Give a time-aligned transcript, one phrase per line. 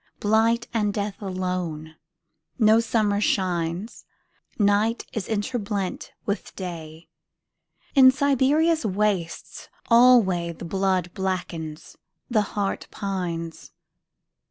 [0.19, 4.03] Blight and death alone.No summer shines.
[4.57, 11.97] Night is interblent with Day.In Siberia's wastes alwayThe blood blackens,
[12.31, 13.73] the heart pines.